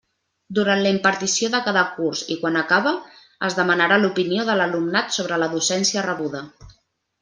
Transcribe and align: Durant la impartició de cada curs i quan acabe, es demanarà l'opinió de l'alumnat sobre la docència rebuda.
Durant 0.59 0.79
la 0.87 0.93
impartició 0.95 1.49
de 1.55 1.59
cada 1.67 1.83
curs 1.99 2.25
i 2.37 2.39
quan 2.41 2.59
acabe, 2.63 2.95
es 3.51 3.61
demanarà 3.63 4.03
l'opinió 4.03 4.51
de 4.51 4.59
l'alumnat 4.61 5.17
sobre 5.21 5.43
la 5.45 5.55
docència 5.57 6.11
rebuda. 6.13 6.49